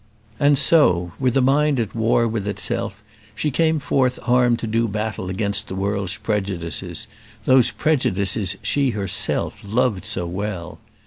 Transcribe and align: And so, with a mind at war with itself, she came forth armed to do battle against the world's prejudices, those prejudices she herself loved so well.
And 0.39 0.57
so, 0.57 1.11
with 1.19 1.37
a 1.37 1.41
mind 1.43 1.79
at 1.79 1.93
war 1.93 2.27
with 2.27 2.47
itself, 2.47 3.03
she 3.35 3.51
came 3.51 3.77
forth 3.77 4.17
armed 4.23 4.57
to 4.57 4.65
do 4.65 4.87
battle 4.87 5.29
against 5.29 5.67
the 5.67 5.75
world's 5.75 6.17
prejudices, 6.17 7.05
those 7.45 7.69
prejudices 7.69 8.55
she 8.63 8.89
herself 8.97 9.59
loved 9.63 10.05
so 10.05 10.25
well. 10.25 10.79